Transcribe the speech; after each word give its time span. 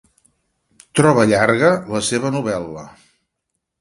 Troba 1.01 1.27
llarga 1.33 1.71
la 1.97 2.03
seva 2.09 2.33
novel·la. 2.39 2.87